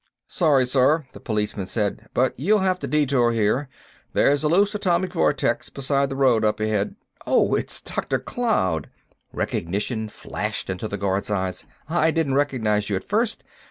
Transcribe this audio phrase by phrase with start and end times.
[0.25, 3.69] "Sorry, sir," the policeman said, "but you'll have to detour here.
[4.13, 6.95] There's a loose atomic vortex beside the road up ahead—
[7.27, 7.53] "Oh!
[7.53, 8.17] It's Dr.
[8.17, 8.89] Cloud!"
[9.31, 11.65] Recognition flashed into the guard's eyes.
[11.87, 13.43] "I didn't recognize you at first.